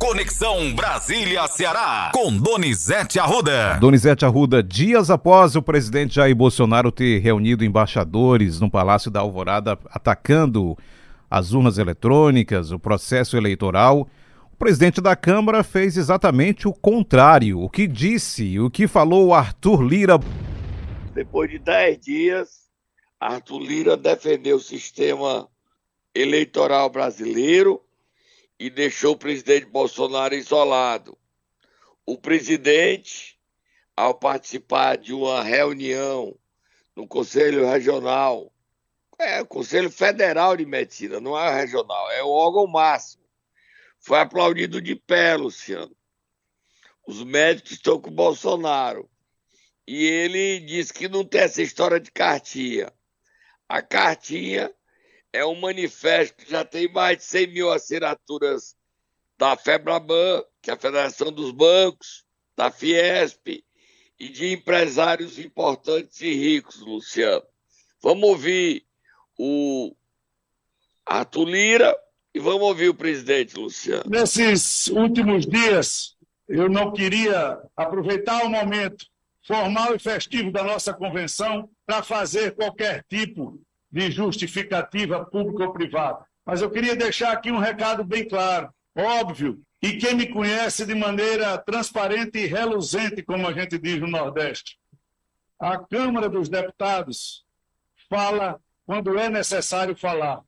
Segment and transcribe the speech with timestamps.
[0.00, 3.76] Conexão Brasília-Ceará, com Donizete Arruda.
[3.78, 9.78] Donizete Arruda, dias após o presidente Jair Bolsonaro ter reunido embaixadores no Palácio da Alvorada
[9.90, 10.74] atacando
[11.30, 14.08] as urnas eletrônicas, o processo eleitoral,
[14.50, 17.60] o presidente da Câmara fez exatamente o contrário.
[17.60, 20.18] O que disse, o que falou Arthur Lira.
[21.14, 22.48] Depois de dez dias,
[23.20, 25.46] Arthur Lira defendeu o sistema
[26.14, 27.82] eleitoral brasileiro
[28.60, 31.16] e deixou o presidente Bolsonaro isolado.
[32.04, 33.40] O presidente,
[33.96, 36.38] ao participar de uma reunião
[36.94, 38.52] no Conselho Regional,
[39.18, 43.24] é o Conselho Federal de Medicina, não é regional, é o órgão máximo,
[43.98, 45.96] foi aplaudido de pé, Luciano.
[47.06, 49.08] Os médicos estão com o Bolsonaro.
[49.86, 52.92] E ele disse que não tem essa história de cartinha.
[53.66, 54.70] A cartinha
[55.32, 58.76] é um manifesto que já tem mais de 100 mil assinaturas
[59.38, 62.24] da FEBRABAN, que é a Federação dos Bancos,
[62.56, 63.64] da Fiesp
[64.18, 67.42] e de empresários importantes e ricos, Luciano.
[68.02, 68.84] Vamos ouvir
[69.38, 69.94] o
[71.06, 71.96] Arthur Lira
[72.34, 74.04] e vamos ouvir o presidente, Luciano.
[74.06, 76.16] Nesses últimos dias,
[76.46, 79.06] eu não queria aproveitar o momento
[79.46, 83.58] formal e festivo da nossa convenção para fazer qualquer tipo
[83.90, 86.24] de justificativa pública ou privada.
[86.44, 90.94] Mas eu queria deixar aqui um recado bem claro, óbvio, e quem me conhece de
[90.94, 94.78] maneira transparente e reluzente, como a gente diz no Nordeste.
[95.58, 97.44] A Câmara dos Deputados
[98.08, 100.42] fala quando é necessário falar,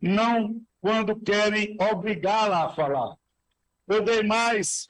[0.00, 3.16] não quando querem obrigá-la a falar.
[3.86, 4.86] Eu dei mais,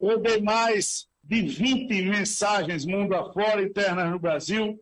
[0.00, 4.80] eu dei mais de 20 mensagens mundo afora, internas no Brasil,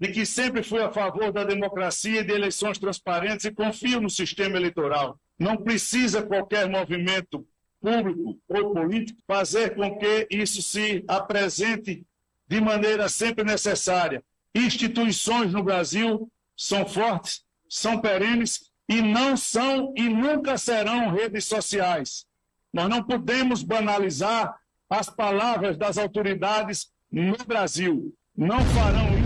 [0.00, 4.08] de que sempre fui a favor da democracia e de eleições transparentes e confio no
[4.08, 5.20] sistema eleitoral.
[5.38, 7.46] Não precisa qualquer movimento
[7.82, 12.02] público ou político fazer com que isso se apresente
[12.48, 14.24] de maneira sempre necessária.
[14.54, 22.26] Instituições no Brasil são fortes, são perenes e não são e nunca serão redes sociais.
[22.72, 24.56] Nós não podemos banalizar
[24.88, 28.14] as palavras das autoridades no Brasil.
[28.34, 29.19] Não farão isso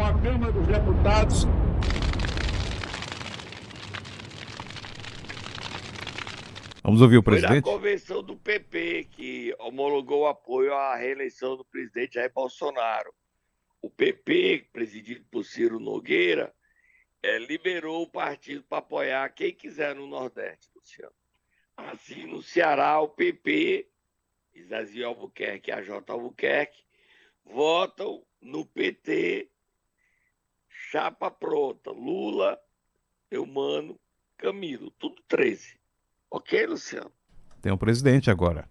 [0.00, 1.44] com a Câmara dos Deputados.
[6.82, 7.62] Vamos ouvir o presidente.
[7.62, 13.12] Foi na convenção do PP que homologou o apoio à reeleição do presidente Jair Bolsonaro.
[13.82, 16.54] O PP, presidido por Ciro Nogueira,
[17.22, 21.12] é, liberou o partido para apoiar quem quiser no Nordeste, Luciano.
[21.76, 23.86] Assim, no Ceará, o PP,
[24.54, 26.10] Isazi Albuquerque e a J.
[26.10, 26.82] Albuquerque,
[27.44, 29.50] votam no PT
[30.90, 31.90] chapa pronta.
[31.92, 32.58] Lula,
[33.30, 33.96] Eumano,
[34.36, 35.76] Camilo, tudo 13.
[36.30, 37.10] Ok, Luciano?
[37.62, 38.68] Tem um presidente agora.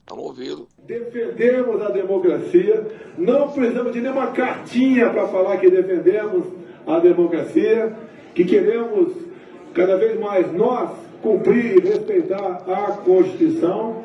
[0.00, 0.68] Estamos ouvindo.
[0.78, 6.46] Defendemos a democracia, não precisamos de nenhuma cartinha para falar que defendemos
[6.86, 7.96] a democracia,
[8.34, 9.14] que queremos
[9.72, 10.90] cada vez mais nós
[11.22, 14.04] cumprir e respeitar a Constituição.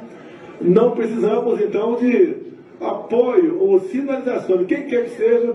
[0.62, 5.54] Não precisamos então de apoio ou sinalização de quem quer que seja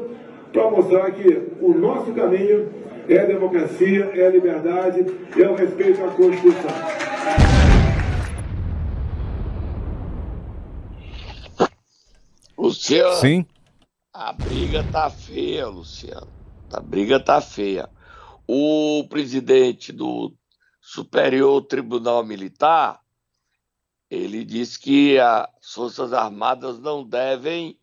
[0.54, 1.26] para mostrar que
[1.60, 2.72] o nosso caminho
[3.08, 5.04] é a democracia, é a liberdade,
[5.36, 6.70] é o respeito à Constituição.
[12.56, 13.14] Luciano.
[13.16, 13.44] Sim.
[14.12, 16.28] A briga tá feia, Luciano.
[16.72, 17.90] A briga tá feia.
[18.46, 20.32] O presidente do
[20.80, 23.00] Superior Tribunal Militar,
[24.08, 27.76] ele disse que as Forças Armadas não devem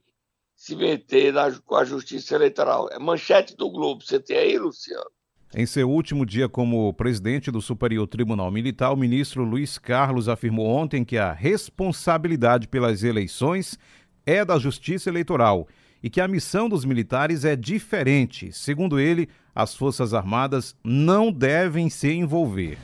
[0.61, 2.87] se meter na, com a justiça eleitoral.
[2.91, 4.03] É manchete do Globo.
[4.03, 5.09] Você tem aí, Luciano?
[5.55, 10.67] Em seu último dia como presidente do Superior Tribunal Militar, o ministro Luiz Carlos afirmou
[10.67, 13.75] ontem que a responsabilidade pelas eleições
[14.23, 15.67] é da Justiça Eleitoral
[16.01, 18.53] e que a missão dos militares é diferente.
[18.53, 22.77] Segundo ele, as Forças Armadas não devem se envolver.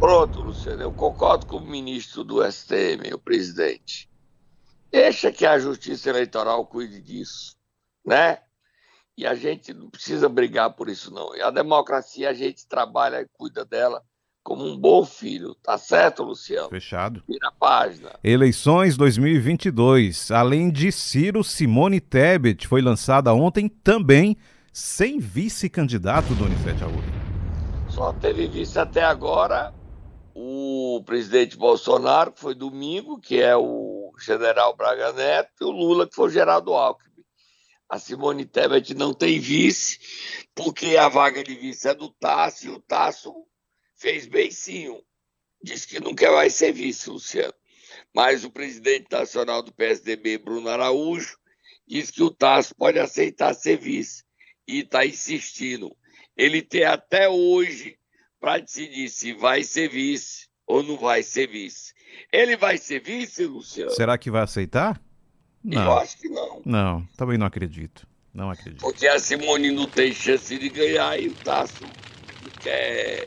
[0.00, 4.08] Pronto, Luciano, eu concordo com o ministro do STM, o presidente.
[4.90, 7.56] Deixa que a justiça eleitoral cuide disso,
[8.04, 8.38] né?
[9.16, 11.34] E a gente não precisa brigar por isso, não.
[11.34, 14.02] E a democracia, a gente trabalha e cuida dela
[14.42, 15.56] como um bom filho.
[15.56, 16.68] Tá certo, Luciano?
[16.68, 17.22] Fechado.
[17.26, 18.12] Vira a página.
[18.22, 20.30] Eleições 2022.
[20.30, 24.36] Além de Ciro, Simone Tebet foi lançada ontem também
[24.72, 27.06] sem vice-candidato, Donizete Arruda.
[27.88, 29.72] Só teve vice até agora
[30.34, 36.08] o presidente Bolsonaro, que foi domingo, que é o general Braga Neto, e o Lula,
[36.08, 37.24] que foi o Geraldo Alckmin.
[37.88, 39.98] A Simone Tebet não tem vice,
[40.54, 43.32] porque a vaga de vice é do Tasso, e o Tasso
[43.96, 45.00] fez beicinho.
[45.62, 47.54] disse que quer mais ser vice, Luciano.
[48.14, 51.38] Mas o presidente nacional do PSDB, Bruno Araújo,
[51.86, 54.24] disse que o Tasso pode aceitar ser vice
[54.66, 55.96] e está insistindo.
[56.36, 57.98] Ele tem até hoje
[58.40, 61.94] para decidir se vai ser vice ou não vai ser vice.
[62.32, 63.90] Ele vai ser vice, Luciano?
[63.90, 65.00] Será que vai aceitar?
[65.62, 65.82] Não.
[65.82, 66.62] Eu acho que não.
[66.64, 68.06] Não, também não acredito.
[68.32, 68.80] Não acredito.
[68.80, 71.84] Porque a Simone não tem chance de ganhar e o Tasso
[72.60, 73.24] quer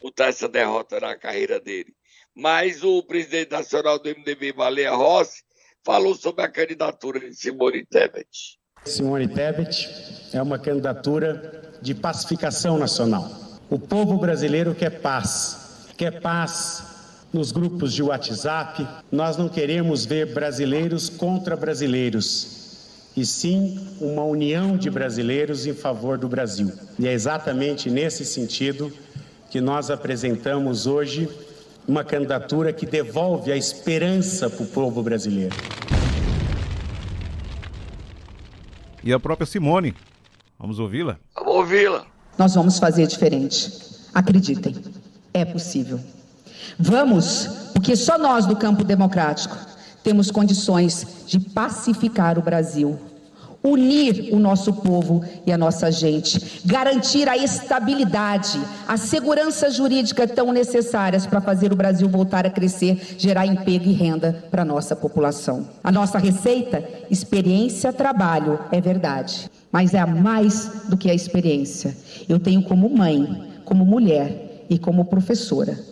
[0.00, 1.94] botar essa derrota na carreira dele.
[2.34, 5.42] Mas o presidente nacional do MDB, Baleia Rossi,
[5.84, 8.58] falou sobre a candidatura de Simone Tebet.
[8.84, 9.88] Simone Tebet
[10.32, 13.28] é uma candidatura de pacificação nacional.
[13.68, 16.89] O povo brasileiro quer paz, quer paz
[17.32, 18.86] nos grupos de WhatsApp.
[19.10, 26.18] Nós não queremos ver brasileiros contra brasileiros, e sim uma união de brasileiros em favor
[26.18, 26.72] do Brasil.
[26.98, 28.92] E é exatamente nesse sentido
[29.50, 31.28] que nós apresentamos hoje
[31.86, 35.56] uma candidatura que devolve a esperança para o povo brasileiro.
[39.02, 39.94] E a própria Simone.
[40.58, 41.18] Vamos ouvi-la?
[41.34, 42.06] Vamos ouvi-la.
[42.38, 43.72] Nós vamos fazer diferente.
[44.14, 44.76] Acreditem,
[45.32, 45.98] é possível.
[46.78, 49.56] Vamos, porque só nós do campo democrático
[50.02, 52.98] temos condições de pacificar o Brasil,
[53.62, 58.58] unir o nosso povo e a nossa gente, garantir a estabilidade,
[58.88, 63.92] a segurança jurídica tão necessárias para fazer o Brasil voltar a crescer, gerar emprego e
[63.92, 65.68] renda para a nossa população.
[65.84, 71.94] A nossa receita, experiência, trabalho, é verdade, mas é mais do que a experiência.
[72.28, 75.89] Eu tenho como mãe, como mulher e como professora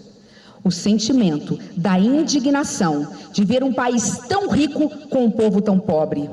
[0.64, 6.28] o sentimento da indignação de ver um país tão rico com um povo tão pobre.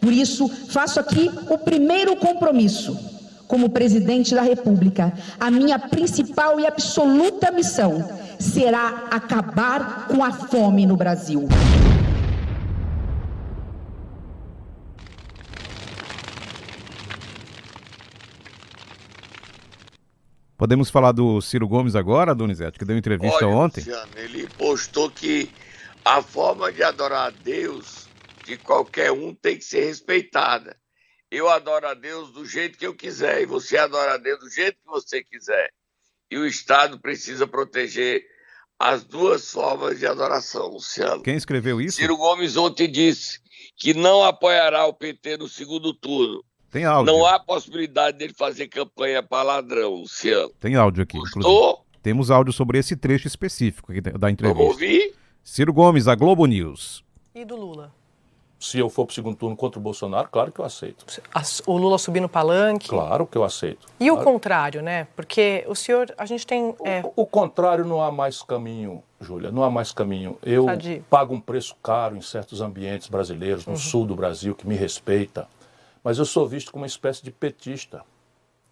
[0.00, 2.96] Por isso, faço aqui o primeiro compromisso.
[3.46, 8.04] Como presidente da República, a minha principal e absoluta missão
[8.40, 11.46] será acabar com a fome no Brasil.
[20.56, 23.80] Podemos falar do Ciro Gomes agora, Donizete, que deu entrevista Olha, ontem?
[23.80, 25.50] Luciano, ele postou que
[26.02, 28.08] a forma de adorar a Deus
[28.46, 30.74] de qualquer um tem que ser respeitada.
[31.30, 34.48] Eu adoro a Deus do jeito que eu quiser e você adora a Deus do
[34.48, 35.70] jeito que você quiser.
[36.30, 38.24] E o Estado precisa proteger
[38.78, 41.22] as duas formas de adoração, Luciano.
[41.22, 41.98] Quem escreveu isso?
[41.98, 43.40] Ciro Gomes ontem disse
[43.76, 47.12] que não apoiará o PT no segundo turno tem áudio.
[47.12, 50.50] Não há possibilidade dele fazer campanha para ladrão, Luciano.
[50.60, 51.18] Tem áudio aqui.
[51.18, 51.84] Gostou?
[52.02, 54.62] Temos áudio sobre esse trecho específico da entrevista.
[54.62, 55.14] Vamos ouvir?
[55.42, 57.04] Ciro Gomes, a Globo News.
[57.34, 57.92] E do Lula?
[58.58, 61.04] Se eu for para o segundo turno contra o Bolsonaro, claro que eu aceito.
[61.66, 62.88] O Lula subir no palanque?
[62.88, 63.86] Claro que eu aceito.
[64.00, 64.20] E claro.
[64.20, 65.06] o contrário, né?
[65.14, 66.74] Porque o senhor, a gente tem.
[66.84, 67.02] É...
[67.04, 70.38] O, o, contrário não há mais caminho, Júlia, não há mais caminho.
[70.42, 71.04] Eu Sadio.
[71.10, 73.78] pago um preço caro em certos ambientes brasileiros, no uhum.
[73.78, 75.46] sul do Brasil, que me respeita
[76.06, 78.04] mas eu sou visto como uma espécie de petista,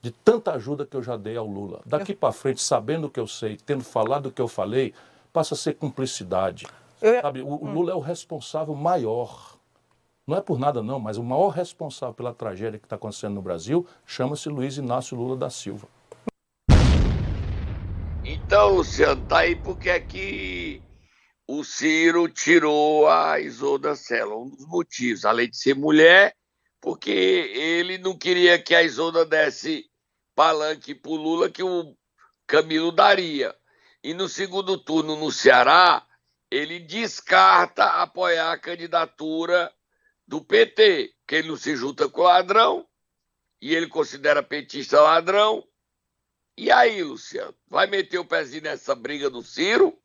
[0.00, 1.80] de tanta ajuda que eu já dei ao Lula.
[1.84, 4.94] Daqui para frente, sabendo o que eu sei, tendo falado o que eu falei,
[5.32, 6.64] passa a ser cumplicidade.
[7.02, 7.20] Eu...
[7.20, 9.56] Sabe, o, o Lula é o responsável maior.
[10.24, 13.42] Não é por nada não, mas o maior responsável pela tragédia que está acontecendo no
[13.42, 15.88] Brasil chama-se Luiz Inácio Lula da Silva.
[18.24, 20.80] Então, Luciano, tá aí porque é que
[21.48, 24.36] o Ciro tirou a Isolda Sela.
[24.36, 26.32] Um dos motivos, além de ser mulher,
[26.84, 29.86] porque ele não queria que a Isolda desse
[30.34, 31.96] palanque para o Lula que o
[32.46, 33.56] Camilo daria.
[34.02, 36.06] E no segundo turno no Ceará,
[36.50, 39.72] ele descarta apoiar a candidatura
[40.28, 42.86] do PT, que ele não se junta com o ladrão,
[43.62, 45.64] e ele considera petista ladrão.
[46.54, 49.98] E aí, Luciano, vai meter o pezinho nessa briga do Ciro?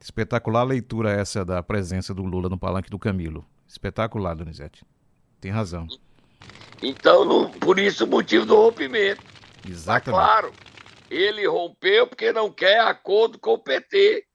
[0.00, 3.44] Espetacular leitura essa da presença do Lula no palanque do Camilo.
[3.66, 4.86] Espetacular, Donizete.
[5.40, 5.88] Tem razão.
[6.82, 9.22] Então, não, por isso o motivo do rompimento.
[9.66, 10.22] Exatamente.
[10.22, 10.52] Claro,
[11.10, 14.26] ele rompeu porque não quer acordo com o PT.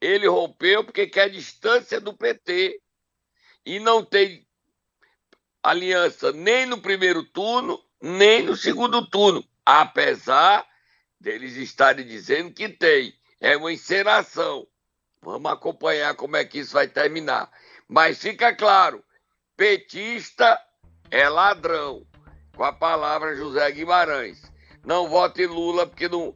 [0.00, 2.80] Ele rompeu porque quer distância do PT.
[3.64, 4.46] E não tem
[5.62, 9.44] aliança nem no primeiro turno, nem no segundo turno.
[9.64, 10.66] Apesar
[11.20, 13.14] deles estarem dizendo que tem.
[13.40, 14.66] É uma encenação.
[15.22, 17.50] Vamos acompanhar como é que isso vai terminar.
[17.86, 19.04] Mas fica claro:
[19.56, 20.58] petista
[21.10, 22.02] é ladrão.
[22.56, 24.42] Com a palavra José Guimarães.
[24.84, 26.34] Não vote Lula porque não.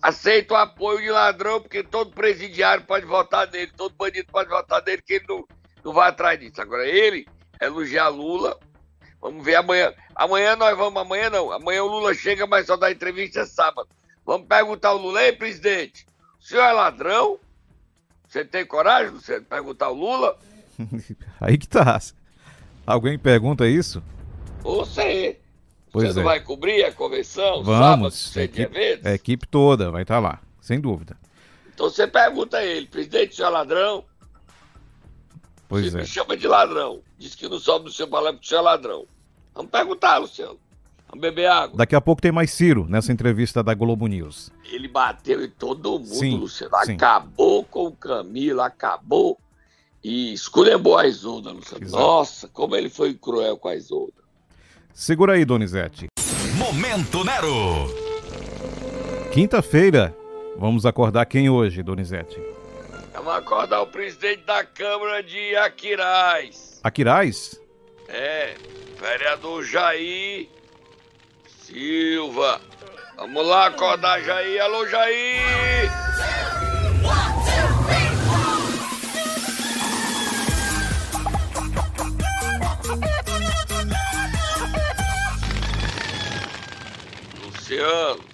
[0.00, 4.82] Aceita o apoio de ladrão, porque todo presidiário pode votar nele, todo bandido pode votar
[4.84, 5.44] nele, que ele não,
[5.84, 6.60] não vai atrás disso.
[6.60, 7.26] Agora, ele
[7.60, 8.58] elogiar Lula.
[9.20, 9.92] Vamos ver amanhã.
[10.14, 11.50] Amanhã nós vamos, amanhã não.
[11.50, 13.88] Amanhã o Lula chega, mas só dá entrevista sábado.
[14.24, 16.06] Vamos perguntar ao Lula, ei, presidente,
[16.38, 17.40] O senhor é ladrão?
[18.28, 20.38] Você tem coragem, de perguntar ao Lula?
[21.40, 21.98] Aí que tá.
[22.88, 24.02] Alguém pergunta isso?
[24.62, 25.38] Você.
[25.92, 26.14] Pois Você é.
[26.14, 27.62] não vai cobrir a convenção?
[27.62, 28.14] Vamos.
[28.14, 31.14] Sábado, equipe, a equipe toda vai estar tá lá, sem dúvida.
[31.74, 34.04] Então você pergunta a ele, presidente, senhor é ladrão?
[35.68, 36.00] Pois você é.
[36.00, 37.02] me chama de ladrão.
[37.18, 39.06] Diz que não sobe do seu porque o senhor é ladrão.
[39.54, 40.58] Vamos perguntar, Luciano.
[41.08, 41.76] Vamos beber água.
[41.76, 44.50] Daqui a pouco tem mais Ciro nessa entrevista da Globo News.
[44.64, 46.74] Ele bateu em todo mundo, sim, Luciano.
[46.74, 47.66] Acabou sim.
[47.70, 49.38] com o Camilo, acabou
[50.02, 51.84] e esculhambou a Isolda, Luciano.
[51.84, 52.02] Exato.
[52.02, 54.12] Nossa, como ele foi cruel com a Isolda.
[54.92, 56.06] Segura aí, Donizete.
[56.56, 57.86] Momento Nero.
[59.32, 60.16] Quinta-feira,
[60.56, 62.40] vamos acordar quem hoje, Donizete?
[63.12, 66.80] Vamos acordar o presidente da Câmara de Aquiraz.
[66.82, 67.60] Aquiraz?
[68.08, 68.54] É,
[69.00, 70.48] vereador Jair
[71.68, 72.60] Silva.
[73.16, 74.62] Vamos lá acordar Jair.
[74.62, 75.90] Alô, Jair!
[87.68, 88.24] Luciano.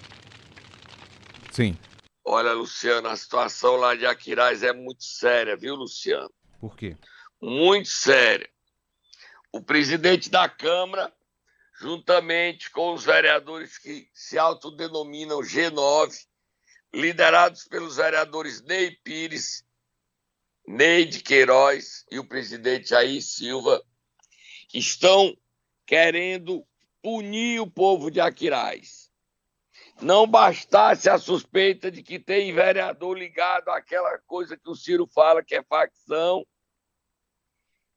[1.51, 1.77] Sim.
[2.23, 6.31] Olha, Luciano, a situação lá de Aquiraz é muito séria, viu, Luciano?
[6.59, 6.95] Por quê?
[7.41, 8.49] Muito séria.
[9.51, 11.13] O presidente da Câmara
[11.77, 16.25] juntamente com os vereadores que se autodenominam G9,
[16.93, 19.65] liderados pelos vereadores Ney Pires,
[20.65, 23.83] Neide Queiroz e o presidente Jair Silva,
[24.73, 25.37] estão
[25.85, 26.65] querendo
[27.01, 29.04] punir o povo de Aquiraz.
[30.01, 35.43] Não bastasse a suspeita de que tem vereador ligado àquela coisa que o Ciro fala
[35.43, 36.45] que é facção,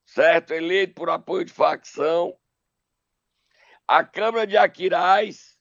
[0.04, 0.52] certo?
[0.52, 2.38] Eleito por apoio de facção
[3.88, 5.56] a Câmara de Aquiraz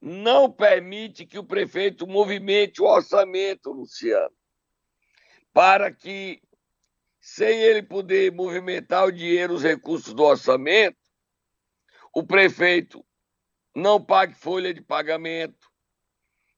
[0.00, 4.34] não permite que o prefeito movimente o orçamento, Luciano,
[5.52, 6.42] para que,
[7.20, 10.98] sem ele poder movimentar o dinheiro, os recursos do orçamento,
[12.12, 13.06] o prefeito
[13.76, 15.70] não pague folha de pagamento,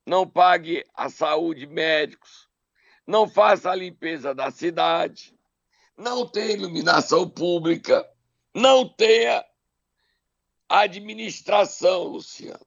[0.07, 2.49] não pague a saúde médicos,
[3.05, 5.35] não faça a limpeza da cidade,
[5.97, 8.09] não tenha iluminação pública,
[8.55, 9.45] não tenha
[10.69, 12.65] administração, Luciano.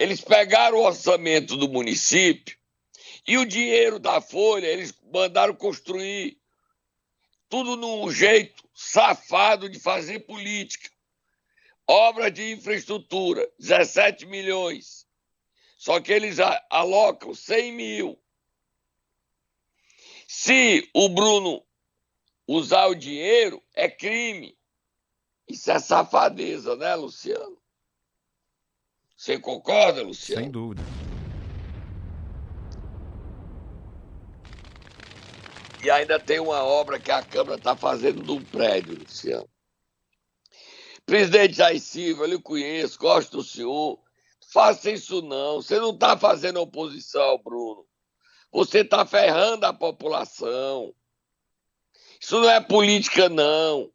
[0.00, 2.58] Eles pegaram o orçamento do município
[3.24, 6.40] e o dinheiro da Folha eles mandaram construir.
[7.48, 10.90] Tudo num jeito safado de fazer política.
[11.86, 15.06] Obra de infraestrutura, 17 milhões.
[15.76, 16.38] Só que eles
[16.70, 18.18] alocam 100 mil.
[20.26, 21.62] Se o Bruno
[22.46, 24.56] usar o dinheiro, é crime.
[25.46, 27.58] Isso é safadeza, né, Luciano?
[29.16, 30.42] Você concorda, Luciano?
[30.42, 30.82] Sem dúvida.
[35.82, 39.48] E ainda tem uma obra que a Câmara está fazendo de um prédio, Luciano.
[41.06, 44.00] Presidente Jair Silva, eu lhe conheço, gosto do senhor.
[44.52, 45.60] Faça isso não.
[45.60, 47.86] Você não está fazendo oposição, Bruno.
[48.50, 50.94] Você está ferrando a população.
[52.20, 53.92] Isso não é política, não.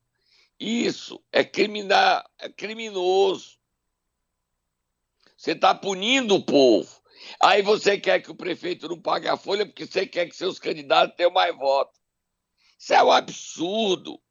[0.60, 3.58] Isso é, criminal, é criminoso.
[5.38, 7.00] Você está punindo o povo.
[7.39, 10.60] Aí você quer que o prefeito não pague a folha porque você quer que seus
[10.60, 12.00] candidatos tenham mais votos.
[12.78, 14.22] Isso é um absurdo.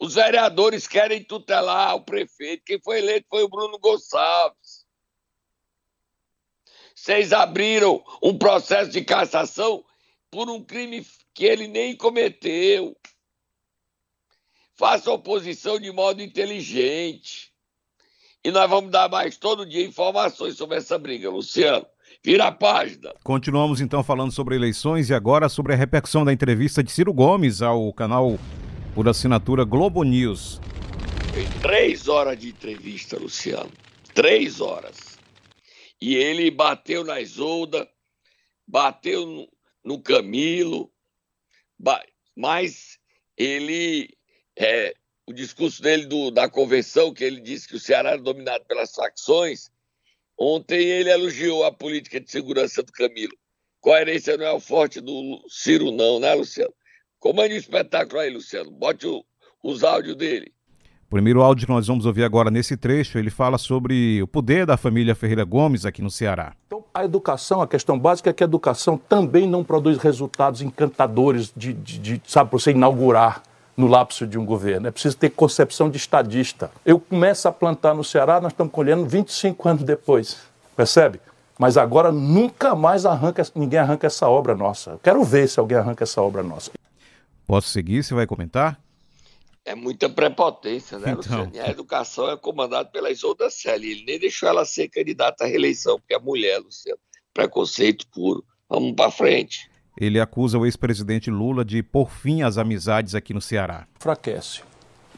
[0.00, 2.64] Os vereadores querem tutelar o prefeito.
[2.64, 4.86] Quem foi eleito foi o Bruno Gonçalves.
[6.94, 9.84] Vocês abriram um processo de cassação
[10.30, 12.96] por um crime que ele nem cometeu.
[14.74, 17.52] Faça oposição de modo inteligente.
[18.44, 21.86] E nós vamos dar mais todo dia informações sobre essa briga, Luciano.
[22.22, 23.14] Vira a página.
[23.24, 27.62] Continuamos então falando sobre eleições e agora sobre a repercussão da entrevista de Ciro Gomes
[27.62, 28.38] ao canal
[28.96, 30.58] por assinatura Globo News.
[31.60, 33.70] Três horas de entrevista, Luciano.
[34.14, 35.18] Três horas.
[36.00, 37.86] E ele bateu na Isolda,
[38.66, 39.48] bateu no,
[39.84, 40.90] no Camilo,
[42.34, 42.98] mas
[43.36, 44.16] ele
[44.56, 44.94] é,
[45.26, 48.94] o discurso dele do, da convenção, que ele disse que o Ceará era dominado pelas
[48.94, 49.70] facções,
[50.38, 53.36] ontem ele elogiou a política de segurança do Camilo.
[53.78, 56.72] Coerência não é o forte do Ciro, não, né, Luciano?
[57.18, 58.70] Comande o um espetáculo aí, Luciano.
[58.70, 59.24] Bote o,
[59.62, 60.52] os áudios dele.
[61.06, 64.66] O primeiro áudio que nós vamos ouvir agora nesse trecho, ele fala sobre o poder
[64.66, 66.52] da família Ferreira Gomes aqui no Ceará.
[66.66, 71.52] Então, a educação, a questão básica é que a educação também não produz resultados encantadores
[71.56, 73.42] de, de, de sabe, para você inaugurar
[73.76, 74.88] no lapso de um governo.
[74.88, 76.72] É preciso ter concepção de estadista.
[76.84, 80.38] Eu começo a plantar no Ceará, nós estamos colhendo 25 anos depois.
[80.74, 81.20] Percebe?
[81.56, 84.90] Mas agora nunca mais arranca, ninguém arranca essa obra nossa.
[84.90, 86.72] Eu quero ver se alguém arranca essa obra nossa.
[87.46, 88.02] Posso seguir?
[88.02, 88.80] Você vai comentar?
[89.64, 91.44] É muita prepotência, né, então...
[91.44, 91.66] Luciano?
[91.66, 93.90] a educação é comandada pela Isolda Celi.
[93.90, 96.98] Ele nem deixou ela ser candidata à reeleição, porque é mulher, Luciano.
[97.34, 98.44] Preconceito puro.
[98.68, 99.70] Vamos para frente.
[99.98, 103.86] Ele acusa o ex-presidente Lula de pôr fim às amizades aqui no Ceará.
[103.98, 104.62] Fraquece.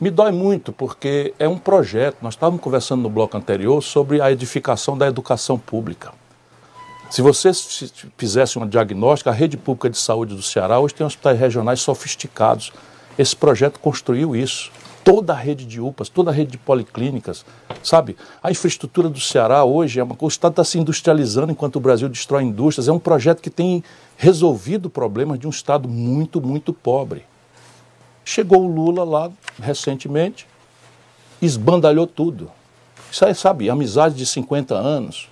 [0.00, 2.18] Me dói muito porque é um projeto.
[2.22, 6.12] Nós estávamos conversando no bloco anterior sobre a edificação da educação pública.
[7.10, 7.50] Se você
[8.18, 12.70] fizesse uma diagnóstica, a rede pública de saúde do Ceará hoje tem hospitais regionais sofisticados.
[13.18, 14.70] Esse projeto construiu isso.
[15.02, 17.46] Toda a rede de UPAs, toda a rede de policlínicas,
[17.82, 18.14] sabe?
[18.42, 22.10] A infraestrutura do Ceará hoje, é uma, o Estado está se industrializando enquanto o Brasil
[22.10, 22.88] destrói indústrias.
[22.88, 23.82] É um projeto que tem
[24.18, 27.24] resolvido problemas de um Estado muito, muito pobre.
[28.22, 30.46] Chegou o Lula lá recentemente,
[31.40, 32.50] esbandalhou tudo.
[33.10, 35.26] Isso aí, sabe, amizade de 50 anos.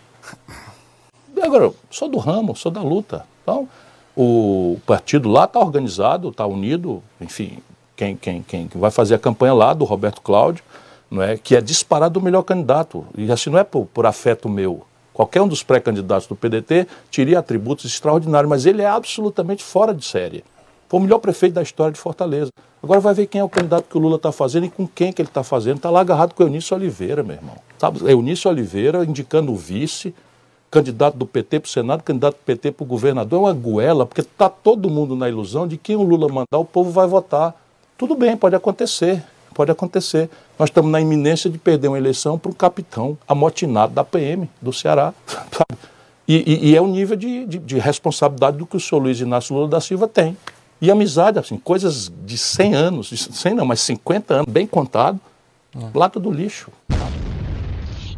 [1.47, 3.25] Agora, sou do ramo, sou da luta.
[3.43, 3.69] Então,
[4.17, 7.59] o partido lá está organizado, está unido, enfim,
[7.95, 10.65] quem, quem, quem vai fazer a campanha lá do Roberto Cláudio,
[11.09, 13.07] não é, que é disparado o melhor candidato.
[13.17, 14.83] E assim não é por, por afeto meu.
[15.13, 20.05] Qualquer um dos pré-candidatos do PDT teria atributos extraordinários, mas ele é absolutamente fora de
[20.05, 20.45] série.
[20.89, 22.51] Foi o melhor prefeito da história de Fortaleza.
[22.83, 25.13] Agora vai ver quem é o candidato que o Lula está fazendo e com quem
[25.13, 25.77] que ele está fazendo.
[25.77, 27.57] Está lá agarrado com o Eunício Oliveira, meu irmão.
[27.79, 27.99] Sabe?
[28.11, 30.15] Eunício Oliveira indicando o vice,
[30.71, 33.39] candidato do PT para o Senado, candidato do PT para o governador.
[33.39, 36.59] É uma goela, porque está todo mundo na ilusão de que quem o Lula mandar,
[36.59, 37.55] o povo vai votar.
[37.97, 39.23] Tudo bem, pode acontecer.
[39.55, 40.29] Pode acontecer.
[40.59, 44.73] Nós estamos na iminência de perder uma eleição para um capitão amotinado da PM do
[44.73, 45.15] Ceará.
[46.29, 49.21] E, e, e, é o nível de, de, de responsabilidade do que o senhor Luiz
[49.21, 50.37] Inácio Lula da Silva tem.
[50.81, 55.21] E amizade, assim, coisas de 100 anos, 100 não, mas 50 anos, bem contado,
[55.73, 55.79] é.
[55.97, 56.73] lata do lixo.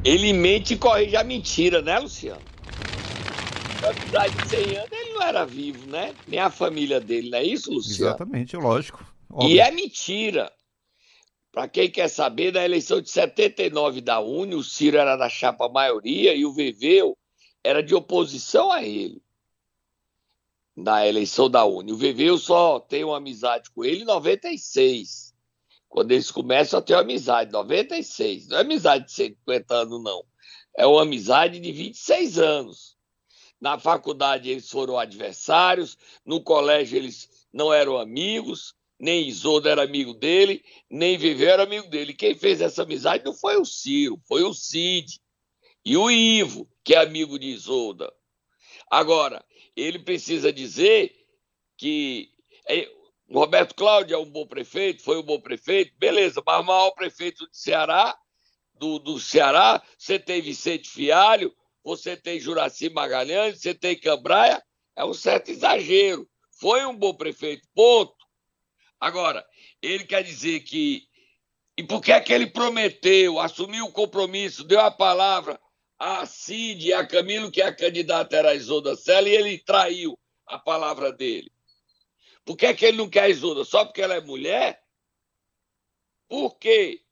[0.09, 2.41] Ele mente e corrige a mentira, né, Luciano?
[3.83, 6.15] Na amizade de 100 anos, ele não era vivo, né?
[6.27, 8.11] Nem a família dele, não é isso, Luciano?
[8.11, 9.07] Exatamente, lógico.
[9.31, 9.55] Óbvio.
[9.55, 10.51] E é mentira.
[11.53, 15.69] Para quem quer saber, na eleição de 79 da Uni, o Ciro era da chapa
[15.69, 17.17] maioria e o Veveu
[17.63, 19.21] era de oposição a ele
[20.79, 21.93] na eleição da Uni.
[21.93, 25.28] O VV eu só tenho amizade com ele em 96.
[25.89, 28.49] Quando eles começam a ter amizade, 96.
[28.49, 30.25] Não é amizade de 50 anos, não.
[30.77, 32.97] É uma amizade de 26 anos.
[33.61, 40.15] Na faculdade eles foram adversários, no colégio eles não eram amigos, nem Isolda era amigo
[40.15, 42.15] dele, nem VV era amigo dele.
[42.15, 45.21] Quem fez essa amizade não foi o Ciro, foi o Cid.
[45.85, 48.13] E o Ivo, que é amigo de Isolda.
[48.91, 51.15] Agora, ele precisa dizer
[51.77, 52.31] que
[52.69, 52.91] é,
[53.31, 57.45] Roberto Cláudio é um bom prefeito, foi um bom prefeito, beleza, mas o maior prefeito
[57.45, 58.17] do Ceará,
[58.75, 64.63] do, do Ceará, você tem Vicente Fialho, você tem Juraci Magalhães, você tem Cambraia,
[64.97, 66.29] é um certo exagero.
[66.59, 68.17] Foi um bom prefeito, ponto.
[68.99, 69.47] Agora,
[69.81, 71.05] ele quer dizer que.
[71.77, 75.61] E por que é que ele prometeu, assumiu o compromisso, deu a palavra
[75.99, 80.19] a Cid e a Camilo, que a candidata era a Isolda Sela, e ele traiu
[80.47, 81.51] a palavra dele.
[82.49, 83.63] Por que, é que ele não quer a Isolda?
[83.63, 84.83] Só porque ela é mulher?
[86.27, 87.03] Por quê?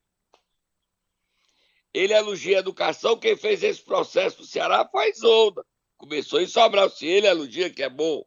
[1.93, 5.63] Ele elogia a educação, quem fez esse processo no Ceará foi a Isolda.
[5.99, 8.25] Começou em Sobral, se ele elogia que é bom.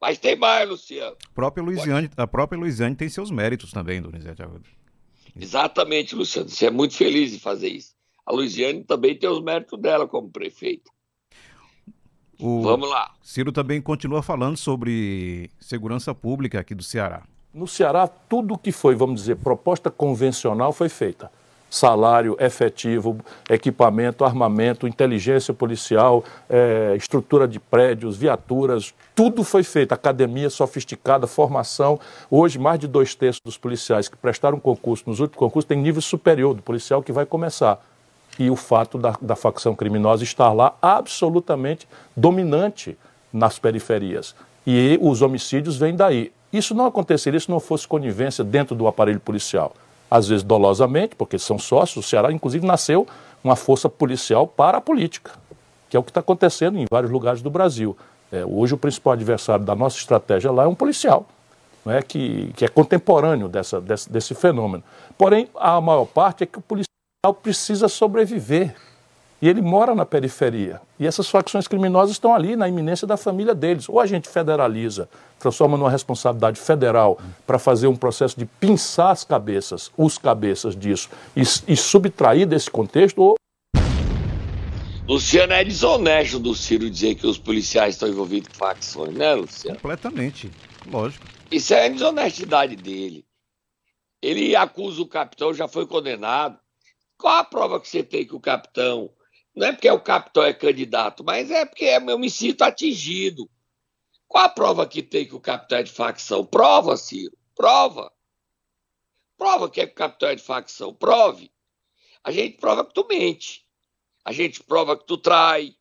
[0.00, 1.16] Mas tem mais, Luciano.
[1.24, 4.42] A própria Luiziane, a própria Luiziane tem seus méritos também, Donizete
[5.36, 6.48] Exatamente, Luciano.
[6.48, 7.94] Você é muito feliz em fazer isso
[8.26, 10.90] a Luiziane também tem os méritos dela como prefeita.
[12.40, 13.10] O Vamos lá.
[13.22, 17.22] Ciro também continua falando sobre segurança pública aqui do Ceará.
[17.52, 21.30] No Ceará, tudo que foi, vamos dizer, proposta convencional foi feita.
[21.68, 29.92] Salário efetivo, equipamento, armamento, inteligência policial, é, estrutura de prédios, viaturas, tudo foi feito.
[29.92, 32.00] Academia sofisticada, formação.
[32.28, 36.02] Hoje, mais de dois terços dos policiais que prestaram concurso nos últimos concursos têm nível
[36.02, 37.80] superior do policial que vai começar
[38.44, 42.96] e o fato da, da facção criminosa estar lá absolutamente dominante
[43.32, 44.34] nas periferias.
[44.66, 46.32] E os homicídios vêm daí.
[46.52, 49.74] Isso não aconteceria se não fosse conivência dentro do aparelho policial.
[50.10, 53.06] Às vezes dolosamente, porque são sócios, o Ceará inclusive nasceu
[53.44, 55.32] uma força policial para a política,
[55.88, 57.96] que é o que está acontecendo em vários lugares do Brasil.
[58.32, 61.26] É, hoje o principal adversário da nossa estratégia lá é um policial,
[61.84, 64.82] não é que, que é contemporâneo dessa, desse, desse fenômeno.
[65.16, 66.90] Porém, a maior parte é que o policial
[67.42, 68.74] precisa sobreviver.
[69.42, 70.80] E ele mora na periferia.
[70.98, 73.88] E essas facções criminosas estão ali na iminência da família deles.
[73.88, 79.24] Ou a gente federaliza, transforma numa responsabilidade federal para fazer um processo de pinçar as
[79.24, 83.34] cabeças, os cabeças disso, e, e subtrair desse contexto, ou
[85.08, 89.80] Luciano, é desonesto do Ciro dizer que os policiais estão envolvidos com facções, né, Luciano?
[89.80, 90.48] Completamente,
[90.86, 91.26] lógico.
[91.50, 93.24] Isso é a desonestidade dele.
[94.22, 96.60] Ele acusa o capitão, já foi condenado.
[97.20, 99.14] Qual a prova que você tem que o capitão.
[99.54, 103.50] Não é porque o capitão é candidato, mas é porque eu me sinto atingido.
[104.26, 106.46] Qual a prova que tem que o capitão é de facção?
[106.46, 107.36] Prova, Ciro.
[107.54, 108.10] Prova.
[109.36, 110.94] Prova que é que o capitão é de facção.
[110.94, 111.52] Prove.
[112.24, 113.66] A gente prova que tu mente.
[114.24, 115.74] A gente prova que tu trai.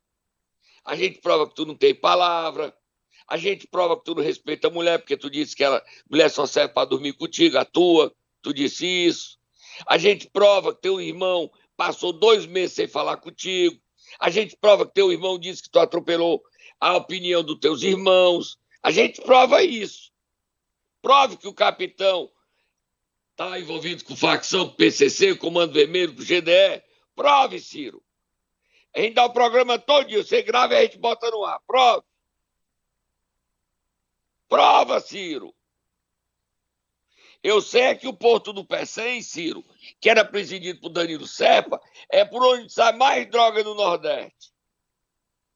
[0.83, 2.75] A gente prova que tu não tem palavra.
[3.25, 6.29] A gente prova que tu não respeita a mulher, porque tu disse que ela mulher
[6.29, 8.13] só serve para dormir contigo, a tua.
[8.41, 9.38] Tu disse isso.
[9.85, 13.79] A gente prova que teu irmão passou dois meses sem falar contigo.
[14.19, 16.43] A gente prova que teu irmão disse que tu atropelou
[16.79, 18.57] a opinião dos teus irmãos.
[18.81, 20.11] A gente prova isso.
[21.01, 22.29] Prove que o capitão
[23.31, 26.83] está envolvido com facção, com PCC, Comando Vermelho, com GDE.
[27.15, 28.03] Prove, Ciro.
[28.95, 31.59] A gente dá o programa todo dia, você grava e a gente bota no ar.
[31.65, 32.03] Prove.
[34.47, 35.53] Prova, Ciro.
[37.41, 39.63] Eu sei que o Porto do Pecém, Ciro,
[40.01, 44.51] que era presidido por Danilo Serpa, é por onde sai mais droga no Nordeste.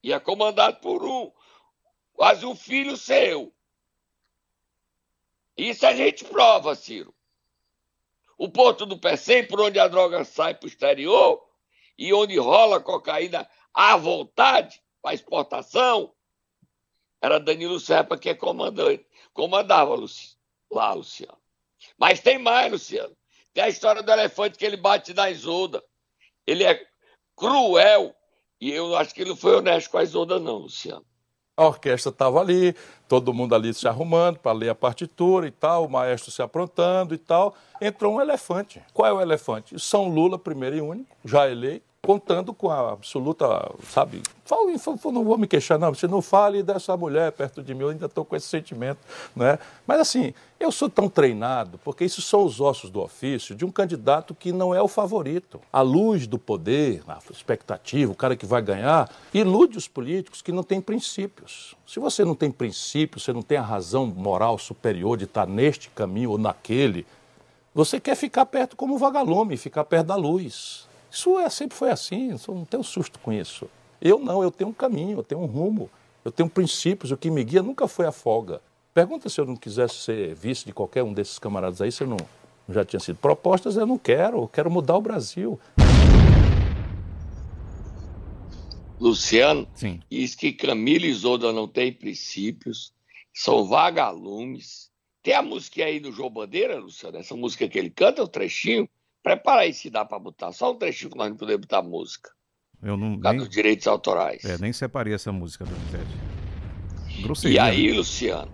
[0.02, 1.32] E é comandado por um,
[2.14, 3.54] quase um filho seu.
[5.58, 7.14] Isso a gente prova, Ciro.
[8.38, 11.46] O Porto do Pecém, por onde a droga sai para o exterior
[11.98, 16.14] e onde rola cocaína à vontade para exportação,
[17.22, 19.96] era Danilo Serpa que é comandante, comandava
[20.72, 21.43] lá, Luciano.
[22.04, 23.16] Mas tem mais, Luciano.
[23.54, 25.82] Tem a história do elefante que ele bate na Isolda.
[26.46, 26.86] Ele é
[27.34, 28.14] cruel.
[28.60, 31.06] E eu acho que ele não foi honesto com a Isolda, não, Luciano.
[31.56, 32.76] A orquestra estava ali,
[33.08, 37.14] todo mundo ali se arrumando para ler a partitura e tal, o maestro se aprontando
[37.14, 37.56] e tal.
[37.80, 38.82] Entrou um elefante.
[38.92, 39.80] Qual é o elefante?
[39.80, 44.22] São Lula, primeiro e único, já eleito, contando com a absoluta, sabe?
[45.06, 45.94] Não vou me queixar, não.
[45.94, 49.00] Você não fale dessa mulher perto de mim, eu ainda estou com esse sentimento,
[49.34, 49.58] né?
[49.88, 53.72] Mas assim, eu sou tão treinado, porque isso são os ossos do ofício de um
[53.72, 55.62] candidato que não é o favorito.
[55.72, 60.52] A luz do poder, a expectativa, o cara que vai ganhar, ilude os políticos que
[60.52, 61.74] não têm princípios.
[61.88, 65.90] Se você não tem princípios, você não tem a razão moral superior de estar neste
[65.92, 67.06] caminho ou naquele,
[67.74, 70.92] você quer ficar perto como vagalume, ficar perto da luz.
[71.14, 73.70] Isso é, sempre foi assim, eu não tenho susto com isso.
[74.02, 75.88] Eu não, eu tenho um caminho, eu tenho um rumo,
[76.26, 78.60] eu tenho princípios, o que me guia nunca foi a folga.
[78.96, 82.08] Pergunta se eu não quisesse ser vice de qualquer um desses camaradas aí, se eu
[82.08, 82.18] não,
[82.68, 85.60] já tinha sido propostas, eu não quero, eu quero mudar o Brasil.
[89.00, 90.00] Luciano, Sim.
[90.10, 92.92] diz que Camila Isolda não tem princípios,
[93.32, 94.90] são vagalumes.
[95.22, 98.90] Tem a música aí do João Bandeira, Luciano, essa música que ele canta, o trechinho,
[99.24, 100.52] Prepara aí se dá para botar.
[100.52, 102.30] Só um trechinho que nós não podemos botar música.
[102.82, 103.18] Eu não.
[103.18, 103.38] Por nem...
[103.38, 104.44] dos direitos autorais.
[104.44, 107.48] É, nem separei essa música, Donizete.
[107.48, 107.94] E aí, né?
[107.94, 108.52] Luciano,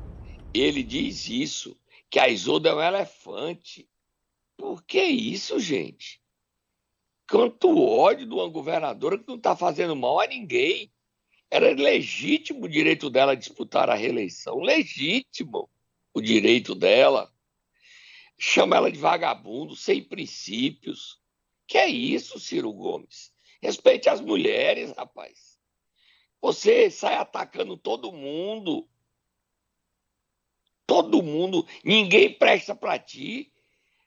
[0.54, 1.76] ele diz isso,
[2.08, 3.90] que a Isolda é um elefante.
[4.56, 6.22] Por que isso, gente?
[7.30, 10.92] Quanto ódio de uma governadora que não está fazendo mal a ninguém.
[11.52, 14.60] Era legítimo o direito dela disputar a reeleição.
[14.60, 15.68] Legítimo
[16.14, 17.32] o direito dela
[18.40, 21.22] chama ela de vagabundo, sem princípios.
[21.68, 23.34] Que é isso, Ciro Gomes?
[23.62, 25.60] Respeite as mulheres, rapaz.
[26.42, 28.90] Você sai atacando todo mundo.
[30.88, 31.68] Todo mundo.
[31.84, 33.52] Ninguém presta para ti.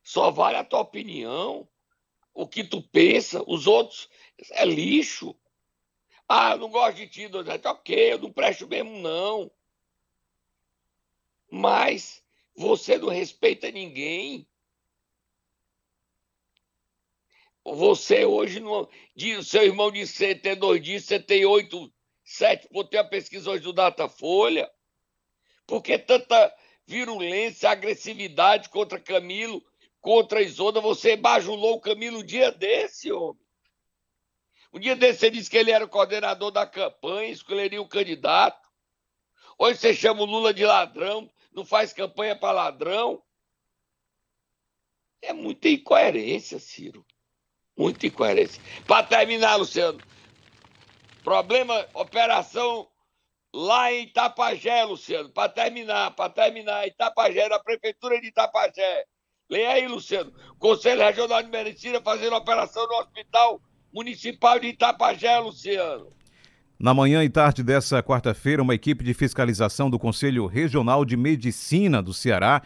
[0.03, 1.68] Só vale a tua opinião.
[2.33, 3.45] O que tu pensa.
[3.47, 4.09] Os outros
[4.53, 5.37] é lixo.
[6.27, 7.68] Ah, eu não gosto de ti, Donizete.
[7.68, 9.53] Ok, eu não presto mesmo, não.
[11.51, 12.21] Mas
[12.54, 14.46] você não respeita ninguém.
[17.64, 18.88] Você hoje não.
[19.14, 21.92] Diz, seu irmão que você tem dois dias, você tem oito,
[22.24, 24.70] sete, botei a pesquisa hoje do Datafolha.
[25.66, 26.54] Por que tanta
[26.86, 29.64] virulência, agressividade contra Camilo,
[30.00, 30.80] contra Isolda?
[30.80, 33.40] Você bajulou o Camilo um dia desse, homem.
[34.72, 38.68] Um dia desse você disse que ele era o coordenador da campanha, escolheria o candidato.
[39.58, 43.22] Hoje você chama o Lula de ladrão, não faz campanha para ladrão.
[45.20, 47.06] É muita incoerência, Ciro.
[47.76, 48.62] Muita incoerência.
[48.86, 50.00] Para terminar, Luciano,
[51.22, 52.88] problema, operação
[53.54, 55.30] lá em Itapajé, Luciano.
[55.30, 59.04] Para terminar, para terminar, Itapajé, na prefeitura de Itapajé.
[59.48, 60.32] Leia aí, Luciano.
[60.58, 63.60] Conselho Regional de Medicina fazendo operação no Hospital
[63.92, 66.10] Municipal de Itapajé, Luciano.
[66.83, 72.03] Na manhã e tarde dessa quarta-feira, uma equipe de fiscalização do Conselho Regional de Medicina
[72.03, 72.61] do Ceará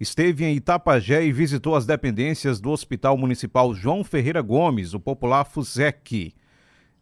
[0.00, 5.44] esteve em Itapajé e visitou as dependências do Hospital Municipal João Ferreira Gomes, o popular
[5.44, 6.34] FUSEC.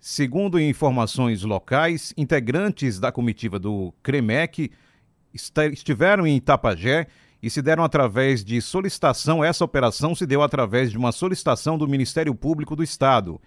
[0.00, 4.72] Segundo informações locais, integrantes da comitiva do CREMEC
[5.72, 7.06] estiveram em Itapajé
[7.42, 9.44] e se deram através de solicitação.
[9.44, 13.40] Essa operação se deu através de uma solicitação do Ministério Público do Estado.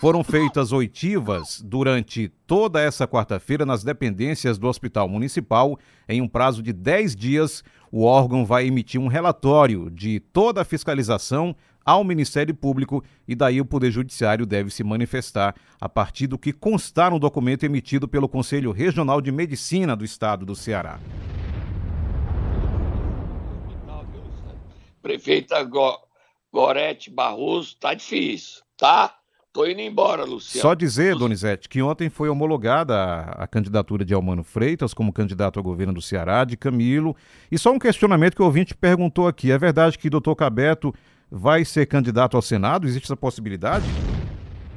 [0.00, 5.78] Foram feitas oitivas durante toda essa quarta-feira nas dependências do Hospital Municipal.
[6.08, 10.64] Em um prazo de 10 dias, o órgão vai emitir um relatório de toda a
[10.64, 11.54] fiscalização
[11.84, 16.52] ao Ministério Público e daí o Poder Judiciário deve se manifestar a partir do que
[16.52, 20.98] constar no documento emitido pelo Conselho Regional de Medicina do Estado do Ceará.
[25.04, 25.98] Prefeita Go
[26.50, 29.14] Gorete Barroso, tá difícil, tá?
[29.52, 30.62] Tô indo embora, Luciano.
[30.62, 35.58] Só dizer, Donizete, que ontem foi homologada a, a, candidatura de Almano Freitas como candidato
[35.58, 37.14] ao governo do Ceará, de Camilo.
[37.52, 40.92] E só um questionamento que o ouvinte perguntou aqui: é verdade que o doutor Cabeto
[41.30, 42.86] vai ser candidato ao Senado?
[42.86, 43.84] Existe essa possibilidade?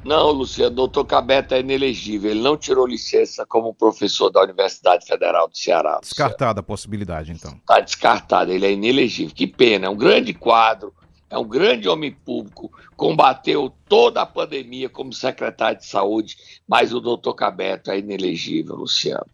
[0.04, 2.30] Não, Luciano, doutor Cabeto é inelegível.
[2.30, 5.98] Ele não tirou licença como professor da Universidade Federal do Ceará.
[6.00, 7.52] Descartada a possibilidade, então.
[7.52, 9.34] Está descartada, ele é inelegível.
[9.34, 10.94] Que pena, é um grande quadro,
[11.28, 17.00] é um grande homem público, combateu toda a pandemia como secretário de saúde, mas o
[17.00, 19.26] doutor Cabeto é inelegível, Luciano.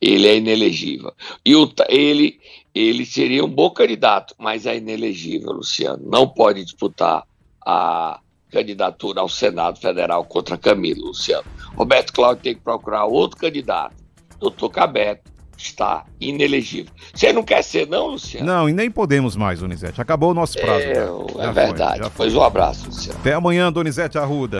[0.00, 1.12] Ele é inelegível.
[1.44, 2.40] E o, ele,
[2.74, 6.02] ele seria um bom candidato, mas é inelegível, Luciano.
[6.04, 7.24] Não pode disputar
[7.64, 11.44] a candidatura ao Senado Federal contra Camilo, Luciano.
[11.76, 13.94] Roberto Cláudio tem que procurar outro candidato.
[14.38, 16.92] Doutor Cabeto está inelegível.
[17.14, 18.46] Você não quer ser, não, Luciano?
[18.46, 20.00] Não, e nem podemos mais, Donizete.
[20.00, 20.82] Acabou o nosso prazo.
[20.82, 22.00] É, é verdade.
[22.00, 23.18] Foi, pois um abraço, Luciano.
[23.20, 24.48] Até amanhã, Donizete Arruda.